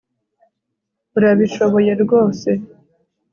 [1.17, 2.49] Urabishoboye rwose